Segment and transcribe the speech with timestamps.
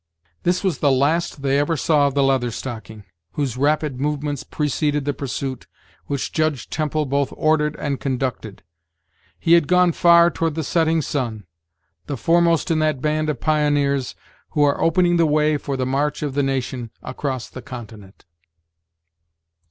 [0.41, 3.03] This was the last they ever saw of the Leather Stocking,
[3.33, 5.67] whose rapid movements preceded the pursuit
[6.07, 8.63] which Judge Temple both ordered and conducted.
[9.37, 11.45] He had gone far toward the setting sun
[12.07, 14.15] the foremost in that band of pioneers
[14.53, 18.25] who are opening the way for the march of the nation across the continent.